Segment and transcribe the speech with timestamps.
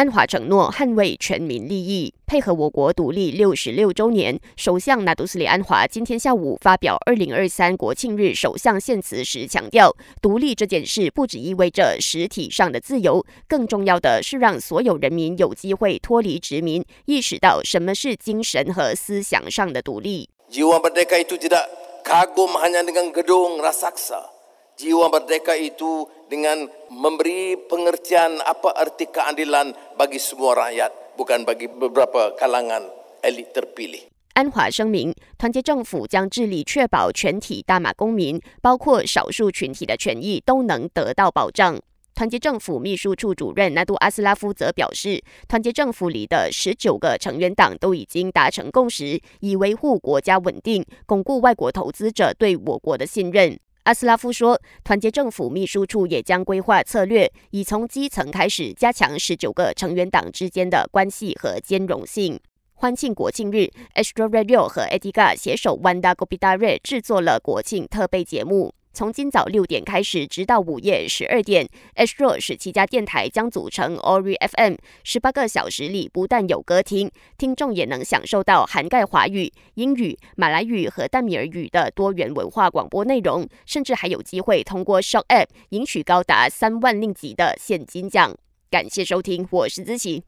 [0.00, 4.40] 安华承诺捍卫全民利益，配合我国独立六十六周年。
[4.56, 20.30] 首相纳杜斯里安华今天下午发表二零二三国庆日首相献词时强调，独立这件事不只意味着实体上的自由，更重要的是让所有人民有机会脱离殖民，意识到什么是精神和思想上的独立。
[20.50, 21.68] Jiwa merdeka itu tidak
[22.06, 24.39] kagum hanya dengan gedung raksasa.
[24.80, 32.32] Jiwa merdeka itu dengan memberi pengertian apa arti keadilan bagi semua rakyat, bukan bagi beberapa
[32.40, 32.88] kalangan
[33.20, 34.08] elit terpilih.
[34.32, 41.78] 安华声明，团结政府将致力确保全体大马公民，包括少数群体的权益都能得到保障。
[42.14, 53.58] 团结政府秘书处主任纳杜阿斯拉夫则表示，团结政府里的十九个成员党都已经达成共识，以维护国家稳定，巩固外国投资者对我国的信任。
[53.90, 62.38] 阿斯拉夫说，团结政府秘书处也将规划策略，以从基层开始加强十九个成员党之间的关系和兼容性。
[62.74, 68.72] 欢庆国庆日，Astro Radio 和 Ediga 携手 Wanda Gobidare 制作了国庆特备节目。
[68.92, 74.74] 从今早六点开始，直到午夜十二点，H 若十七家电台将组成 Ori FM，
[75.04, 88.36] 十八个小时里不但有歌听，听众也能享受到涵盖华语、英语、马来语和淡米尔语的多元文化广播内容，甚至还有机会通过 Shock App 赢取高达三万令吉的现金奖。
[88.70, 90.24] 感谢收听，我是子琪。